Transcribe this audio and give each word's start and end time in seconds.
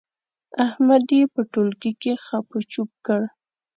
احمد 0.65 1.05
يې 1.17 1.23
په 1.33 1.41
ټولګي 1.51 1.91
کې 2.01 2.13
خپ 2.25 2.47
و 2.55 2.59
چپ 2.71 2.89
کړ. 3.05 3.21